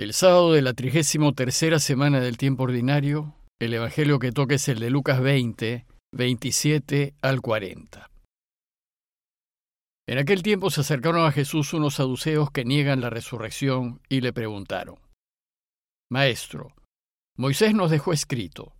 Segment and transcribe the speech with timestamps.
[0.00, 4.66] El sábado de la trigésimo tercera semana del tiempo ordinario, el Evangelio que toca es
[4.68, 5.84] el de Lucas 20,
[6.16, 8.10] 27 al 40.
[10.08, 14.32] En aquel tiempo se acercaron a Jesús unos saduceos que niegan la resurrección y le
[14.32, 14.96] preguntaron,
[16.10, 16.72] Maestro,
[17.36, 18.72] Moisés nos dejó escrito,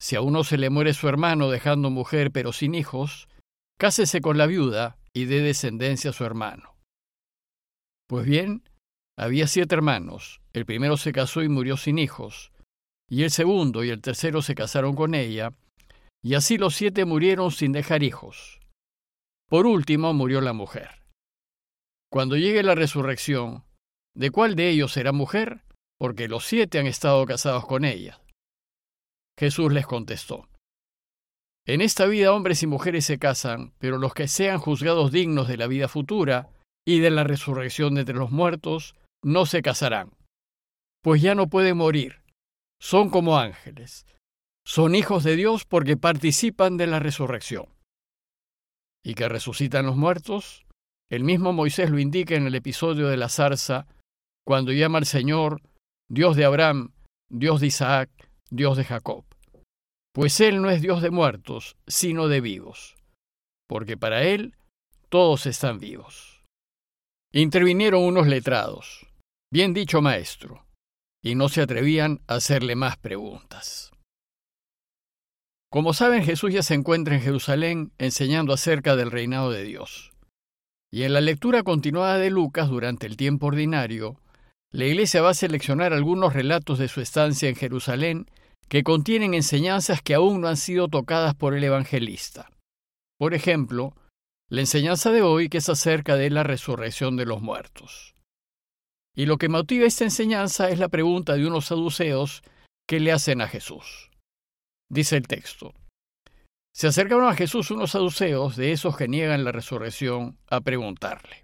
[0.00, 3.28] si a uno se le muere su hermano dejando mujer pero sin hijos,
[3.76, 6.76] cásese con la viuda y dé descendencia a su hermano.
[8.08, 8.62] Pues bien,
[9.18, 12.52] había siete hermanos, el primero se casó y murió sin hijos,
[13.08, 15.52] y el segundo y el tercero se casaron con ella,
[16.22, 18.60] y así los siete murieron sin dejar hijos.
[19.48, 21.02] Por último murió la mujer.
[22.10, 23.64] Cuando llegue la resurrección,
[24.14, 25.62] ¿de cuál de ellos será mujer?
[25.98, 28.20] Porque los siete han estado casados con ella.
[29.38, 30.48] Jesús les contestó,
[31.66, 35.56] En esta vida hombres y mujeres se casan, pero los que sean juzgados dignos de
[35.56, 36.50] la vida futura
[36.86, 40.10] y de la resurrección entre los muertos, no se casarán,
[41.02, 42.22] pues ya no pueden morir,
[42.80, 44.06] son como ángeles,
[44.64, 47.66] son hijos de Dios porque participan de la resurrección.
[49.04, 50.66] ¿Y que resucitan los muertos?
[51.10, 53.86] El mismo Moisés lo indica en el episodio de la zarza,
[54.46, 55.62] cuando llama al Señor
[56.08, 56.92] Dios de Abraham,
[57.30, 58.10] Dios de Isaac,
[58.50, 59.24] Dios de Jacob.
[60.12, 62.96] Pues Él no es Dios de muertos, sino de vivos,
[63.68, 64.54] porque para Él
[65.08, 66.42] todos están vivos.
[67.32, 69.06] Intervinieron unos letrados.
[69.52, 70.64] Bien dicho, maestro.
[71.22, 73.90] Y no se atrevían a hacerle más preguntas.
[75.70, 80.12] Como saben, Jesús ya se encuentra en Jerusalén enseñando acerca del reinado de Dios.
[80.92, 84.20] Y en la lectura continuada de Lucas durante el tiempo ordinario,
[84.72, 88.26] la Iglesia va a seleccionar algunos relatos de su estancia en Jerusalén
[88.68, 92.50] que contienen enseñanzas que aún no han sido tocadas por el evangelista.
[93.18, 93.94] Por ejemplo,
[94.48, 98.14] la enseñanza de hoy que es acerca de la resurrección de los muertos.
[99.20, 102.40] Y lo que motiva esta enseñanza es la pregunta de unos saduceos
[102.88, 104.08] que le hacen a Jesús.
[104.90, 105.74] Dice el texto.
[106.74, 111.42] Se acercaron a Jesús unos saduceos, de esos que niegan la resurrección, a preguntarle.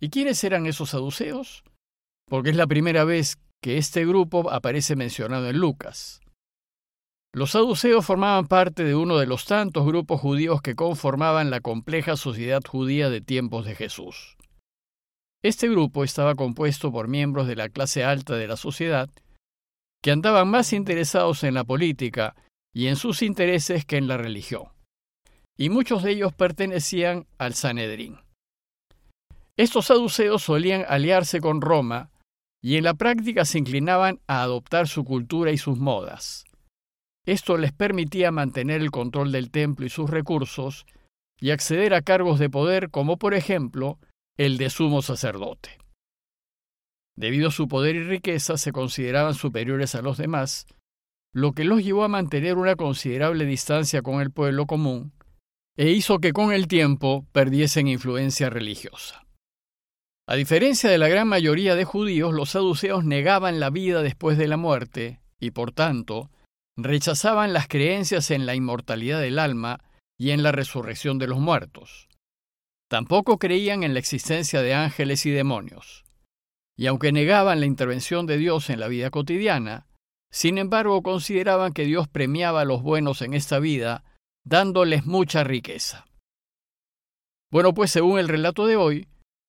[0.00, 1.62] ¿Y quiénes eran esos saduceos?
[2.26, 6.22] Porque es la primera vez que este grupo aparece mencionado en Lucas.
[7.34, 12.16] Los saduceos formaban parte de uno de los tantos grupos judíos que conformaban la compleja
[12.16, 14.38] sociedad judía de tiempos de Jesús.
[15.44, 19.10] Este grupo estaba compuesto por miembros de la clase alta de la sociedad
[20.02, 22.34] que andaban más interesados en la política
[22.74, 24.64] y en sus intereses que en la religión,
[25.56, 28.18] y muchos de ellos pertenecían al Sanedrín.
[29.56, 32.10] Estos saduceos solían aliarse con Roma
[32.62, 36.44] y en la práctica se inclinaban a adoptar su cultura y sus modas.
[37.24, 40.86] Esto les permitía mantener el control del templo y sus recursos
[41.40, 43.98] y acceder a cargos de poder como por ejemplo
[44.36, 45.78] el de sumo sacerdote.
[47.16, 50.66] Debido a su poder y riqueza se consideraban superiores a los demás,
[51.32, 55.12] lo que los llevó a mantener una considerable distancia con el pueblo común
[55.76, 59.26] e hizo que con el tiempo perdiesen influencia religiosa.
[60.28, 64.48] A diferencia de la gran mayoría de judíos, los saduceos negaban la vida después de
[64.48, 66.30] la muerte y, por tanto,
[66.76, 69.80] rechazaban las creencias en la inmortalidad del alma
[70.18, 72.08] y en la resurrección de los muertos.
[72.88, 76.04] Tampoco creían en la existencia de ángeles y demonios.
[76.76, 79.86] Y aunque negaban la intervención de Dios en la vida cotidiana,
[80.30, 84.04] sin embargo consideraban que Dios premiaba a los buenos en esta vida,
[84.44, 86.06] dándoles mucha riqueza.
[87.50, 89.08] Bueno, pues según el relato de hoy,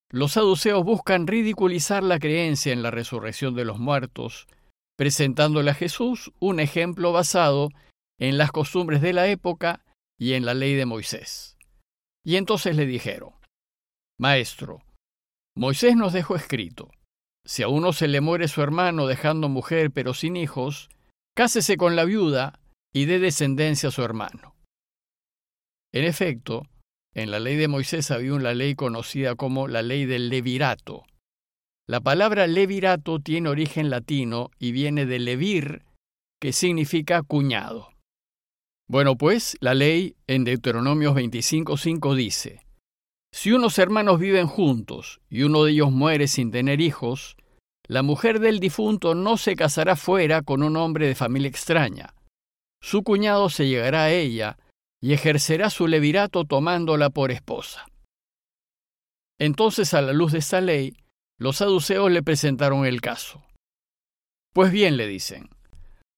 [0.09, 4.47] los saduceos buscan ridiculizar la creencia en la resurrección de los muertos,
[4.95, 7.69] presentándole a Jesús un ejemplo basado
[8.19, 9.83] en las costumbres de la época
[10.17, 11.56] y en la ley de Moisés.
[12.27, 13.31] Y entonces le dijeron,
[14.19, 14.81] Maestro,
[15.55, 16.91] Moisés nos dejó escrito,
[17.45, 20.89] si a uno se le muere su hermano dejando mujer pero sin hijos,
[21.37, 22.59] cásese con la viuda
[22.93, 24.57] y dé descendencia a su hermano.
[25.93, 26.67] En efecto,
[27.13, 31.05] en la ley de Moisés había una ley conocida como la ley del levirato.
[31.87, 35.85] La palabra levirato tiene origen latino y viene de levir,
[36.41, 37.96] que significa cuñado.
[38.89, 42.65] Bueno, pues la ley en Deuteronomios 25.5 dice,
[43.33, 47.35] Si unos hermanos viven juntos y uno de ellos muere sin tener hijos,
[47.85, 52.13] la mujer del difunto no se casará fuera con un hombre de familia extraña.
[52.81, 54.57] Su cuñado se llegará a ella
[55.01, 57.87] y ejercerá su levirato tomándola por esposa.
[59.37, 60.95] Entonces, a la luz de esta ley,
[61.37, 63.43] los saduceos le presentaron el caso.
[64.53, 65.49] Pues bien, le dicen,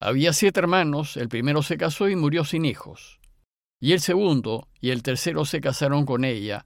[0.02, 3.20] había siete hermanos, el primero se casó y murió sin hijos,
[3.82, 6.66] y el segundo y el tercero se casaron con ella,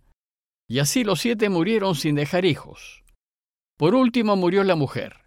[0.69, 3.03] y así los siete murieron sin dejar hijos.
[3.77, 5.17] Por último murió la mujer,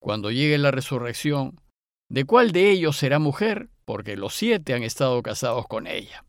[0.00, 1.60] cuando llegue la resurrección,
[2.08, 6.24] de cuál de ellos será mujer, porque los siete han estado casados con ella.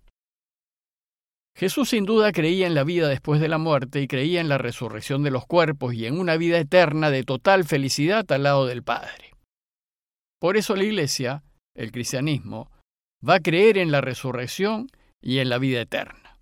[1.55, 4.57] Jesús sin duda creía en la vida después de la muerte y creía en la
[4.57, 8.83] resurrección de los cuerpos y en una vida eterna de total felicidad al lado del
[8.83, 9.34] Padre.
[10.39, 11.43] Por eso la Iglesia,
[11.75, 12.71] el cristianismo,
[13.27, 14.87] va a creer en la resurrección
[15.21, 16.39] y en la vida eterna.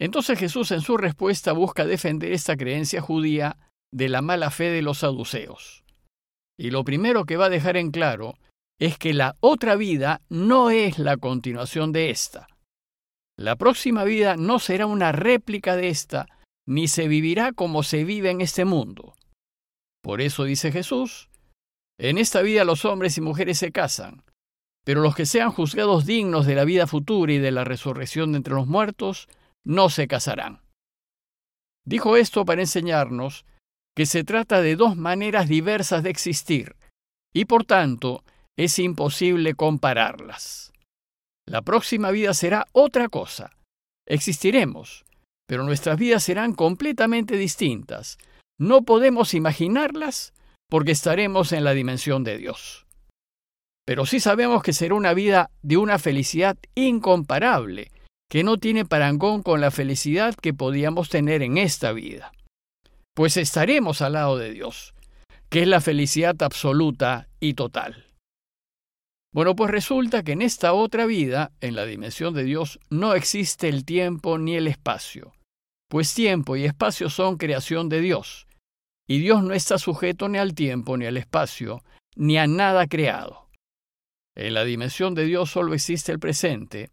[0.00, 3.56] Entonces Jesús en su respuesta busca defender esta creencia judía
[3.92, 5.84] de la mala fe de los saduceos.
[6.58, 8.38] Y lo primero que va a dejar en claro
[8.80, 12.48] es que la otra vida no es la continuación de esta
[13.38, 16.26] la próxima vida no será una réplica de esta,
[16.66, 19.14] ni se vivirá como se vive en este mundo.
[20.02, 21.30] Por eso dice Jesús,
[21.98, 24.22] en esta vida los hombres y mujeres se casan,
[24.84, 28.38] pero los que sean juzgados dignos de la vida futura y de la resurrección de
[28.38, 29.28] entre los muertos,
[29.64, 30.62] no se casarán.
[31.84, 33.44] Dijo esto para enseñarnos
[33.96, 36.76] que se trata de dos maneras diversas de existir,
[37.34, 38.24] y por tanto
[38.56, 40.72] es imposible compararlas.
[41.46, 43.56] La próxima vida será otra cosa.
[44.06, 45.04] Existiremos,
[45.46, 48.18] pero nuestras vidas serán completamente distintas.
[48.58, 50.34] No podemos imaginarlas
[50.68, 52.86] porque estaremos en la dimensión de Dios.
[53.86, 57.90] Pero sí sabemos que será una vida de una felicidad incomparable,
[58.28, 62.32] que no tiene parangón con la felicidad que podíamos tener en esta vida.
[63.14, 64.94] Pues estaremos al lado de Dios,
[65.48, 68.08] que es la felicidad absoluta y total.
[69.32, 73.68] Bueno, pues resulta que en esta otra vida, en la dimensión de Dios, no existe
[73.68, 75.32] el tiempo ni el espacio,
[75.88, 78.47] pues tiempo y espacio son creación de Dios,
[79.08, 81.82] y Dios no está sujeto ni al tiempo ni al espacio,
[82.14, 83.48] ni a nada creado.
[84.36, 86.90] En la dimensión de Dios solo existe el presente,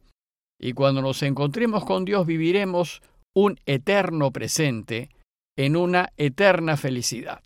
[0.60, 3.02] y cuando nos encontremos con Dios viviremos
[3.36, 5.10] un eterno presente
[5.58, 7.44] en una eterna felicidad.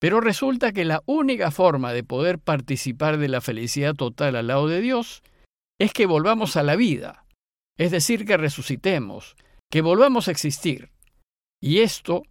[0.00, 4.68] Pero resulta que la única forma de poder participar de la felicidad total al lado
[4.68, 5.22] de Dios
[5.78, 7.24] es que volvamos a la vida,
[7.78, 9.36] es decir, que resucitemos,
[9.70, 10.90] que volvamos a existir.
[11.62, 12.24] Y esto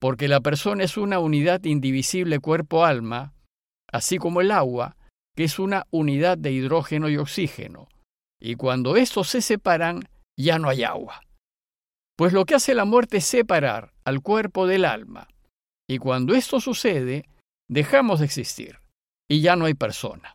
[0.00, 3.34] porque la persona es una unidad indivisible cuerpo-alma,
[3.92, 4.96] así como el agua,
[5.36, 7.88] que es una unidad de hidrógeno y oxígeno.
[8.40, 10.08] Y cuando estos se separan,
[10.38, 11.20] ya no hay agua.
[12.16, 15.28] Pues lo que hace la muerte es separar al cuerpo del alma.
[15.88, 17.28] Y cuando esto sucede,
[17.68, 18.80] dejamos de existir
[19.28, 20.34] y ya no hay persona.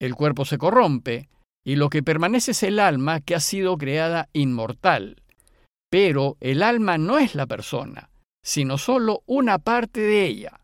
[0.00, 1.28] El cuerpo se corrompe
[1.64, 5.22] y lo que permanece es el alma que ha sido creada inmortal.
[5.90, 8.10] Pero el alma no es la persona,
[8.46, 10.60] sino solo una parte de ella.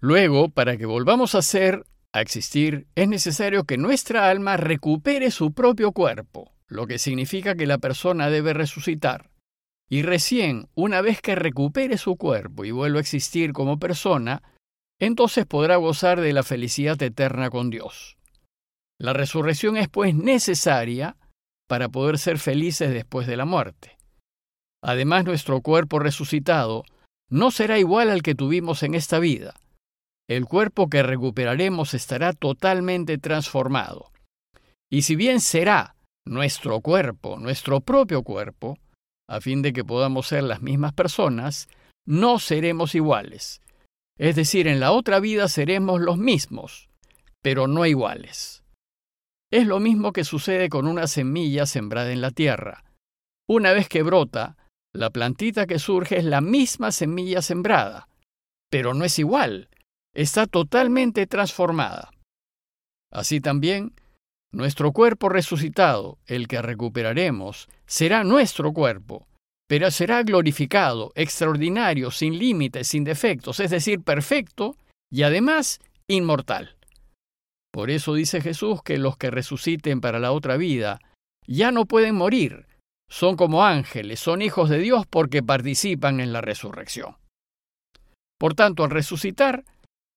[0.00, 5.52] Luego, para que volvamos a ser, a existir, es necesario que nuestra alma recupere su
[5.52, 9.28] propio cuerpo, lo que significa que la persona debe resucitar.
[9.90, 14.42] Y recién, una vez que recupere su cuerpo y vuelva a existir como persona,
[14.98, 18.16] entonces podrá gozar de la felicidad eterna con Dios.
[18.98, 21.18] La resurrección es pues necesaria
[21.68, 23.98] para poder ser felices después de la muerte.
[24.82, 26.84] Además, nuestro cuerpo resucitado
[27.30, 29.54] no será igual al que tuvimos en esta vida.
[30.28, 34.12] El cuerpo que recuperaremos estará totalmente transformado.
[34.90, 35.96] Y si bien será
[36.26, 38.78] nuestro cuerpo, nuestro propio cuerpo,
[39.28, 41.68] a fin de que podamos ser las mismas personas,
[42.06, 43.62] no seremos iguales.
[44.18, 46.88] Es decir, en la otra vida seremos los mismos,
[47.42, 48.64] pero no iguales.
[49.50, 52.84] Es lo mismo que sucede con una semilla sembrada en la tierra.
[53.46, 54.56] Una vez que brota,
[54.98, 58.08] la plantita que surge es la misma semilla sembrada,
[58.68, 59.68] pero no es igual,
[60.12, 62.10] está totalmente transformada.
[63.12, 63.92] Así también,
[64.50, 69.28] nuestro cuerpo resucitado, el que recuperaremos, será nuestro cuerpo,
[69.68, 74.74] pero será glorificado, extraordinario, sin límites, sin defectos, es decir, perfecto
[75.12, 75.78] y además
[76.08, 76.76] inmortal.
[77.70, 80.98] Por eso dice Jesús que los que resuciten para la otra vida
[81.46, 82.67] ya no pueden morir,
[83.08, 87.16] son como ángeles, son hijos de Dios porque participan en la resurrección.
[88.38, 89.64] Por tanto, al resucitar,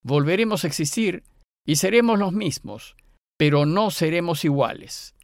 [0.03, 1.24] volveremos a existir
[1.65, 2.95] y seremos los mismos,
[3.38, 5.15] pero no seremos iguales.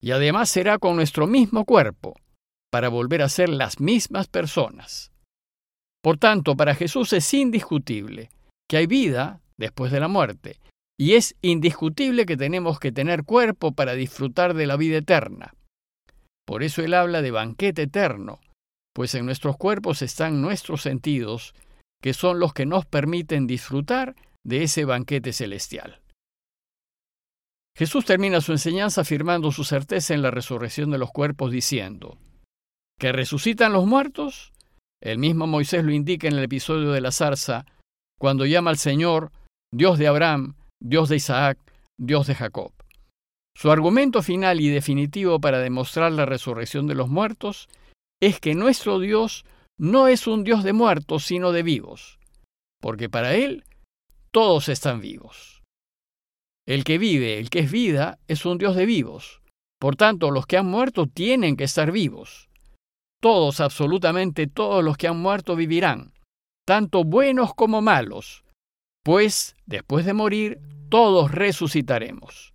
[0.00, 2.14] Y además será con nuestro mismo cuerpo,
[2.70, 5.12] para volver a ser las mismas personas.
[6.02, 8.30] Por tanto, para Jesús es indiscutible
[8.68, 10.60] que hay vida después de la muerte,
[10.98, 15.54] y es indiscutible que tenemos que tener cuerpo para disfrutar de la vida eterna.
[16.48, 18.40] Por eso él habla de banquete eterno,
[18.94, 21.54] pues en nuestros cuerpos están nuestros sentidos,
[22.02, 26.00] que son los que nos permiten disfrutar de ese banquete celestial.
[27.76, 32.16] Jesús termina su enseñanza afirmando su certeza en la resurrección de los cuerpos diciendo,
[32.98, 34.54] ¿que resucitan los muertos?
[35.02, 37.66] El mismo Moisés lo indica en el episodio de la zarza,
[38.18, 39.32] cuando llama al Señor
[39.70, 41.58] Dios de Abraham, Dios de Isaac,
[42.00, 42.72] Dios de Jacob.
[43.58, 47.68] Su argumento final y definitivo para demostrar la resurrección de los muertos
[48.22, 49.44] es que nuestro Dios
[49.76, 52.20] no es un Dios de muertos, sino de vivos,
[52.80, 53.64] porque para Él
[54.30, 55.64] todos están vivos.
[56.68, 59.42] El que vive, el que es vida, es un Dios de vivos.
[59.80, 62.50] Por tanto, los que han muerto tienen que estar vivos.
[63.20, 66.12] Todos, absolutamente todos los que han muerto vivirán,
[66.64, 68.44] tanto buenos como malos,
[69.02, 70.60] pues después de morir
[70.90, 72.54] todos resucitaremos.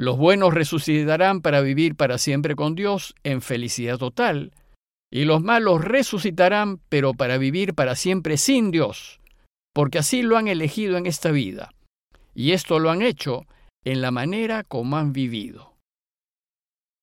[0.00, 4.50] Los buenos resucitarán para vivir para siempre con Dios en felicidad total,
[5.12, 9.20] y los malos resucitarán pero para vivir para siempre sin Dios,
[9.74, 11.74] porque así lo han elegido en esta vida,
[12.34, 13.44] y esto lo han hecho
[13.84, 15.74] en la manera como han vivido.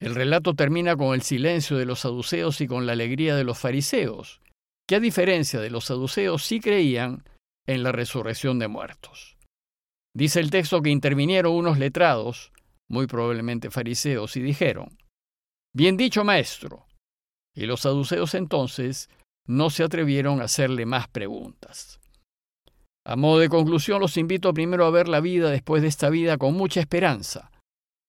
[0.02, 3.60] El relato termina con el silencio de los saduceos y con la alegría de los
[3.60, 4.42] fariseos,
[4.88, 7.24] que a diferencia de los saduceos sí creían
[7.68, 9.38] en la resurrección de muertos.
[10.16, 12.52] Dice el texto que intervinieron unos letrados,
[12.90, 14.98] muy probablemente fariseos, y dijeron,
[15.74, 16.88] Bien dicho, maestro.
[17.56, 19.10] Y los saduceos entonces
[19.46, 22.00] no se atrevieron a hacerle más preguntas.
[23.06, 26.38] A modo de conclusión, los invito primero a ver la vida después de esta vida
[26.38, 27.52] con mucha esperanza,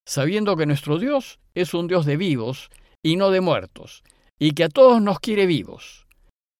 [0.05, 2.69] sabiendo que nuestro Dios es un Dios de vivos
[3.01, 4.03] y no de muertos,
[4.37, 6.05] y que a todos nos quiere vivos,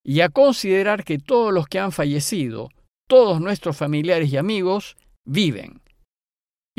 [0.04, 2.70] y a considerar que todos los que han fallecido,
[3.08, 4.96] todos nuestros familiares y amigos,
[5.26, 5.82] viven.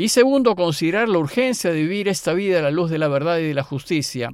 [0.02, 3.38] Y segundo, considerar la urgencia de vivir esta vida a la luz de la verdad
[3.38, 4.32] y de la justicia,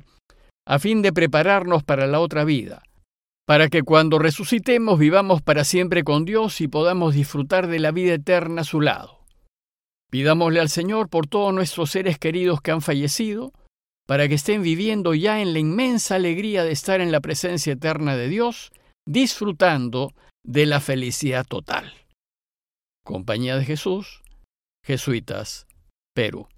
[0.67, 2.83] a fin de prepararnos para la otra vida,
[3.47, 8.15] para que cuando resucitemos vivamos para siempre con Dios y podamos disfrutar de la vida
[8.15, 9.27] eterna a su lado.
[10.11, 13.53] Pidámosle al Señor por todos nuestros seres queridos que han fallecido,
[14.07, 18.17] para que estén viviendo ya en la inmensa alegría de estar en la presencia eterna
[18.17, 18.71] de Dios,
[19.07, 21.93] disfrutando de la felicidad total.
[23.05, 24.23] Compañía de Jesús,
[24.89, 25.67] Jesuitas,
[26.15, 26.49] Perú.